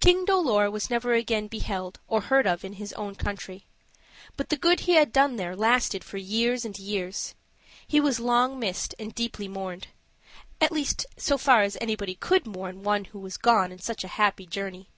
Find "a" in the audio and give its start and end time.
14.02-14.08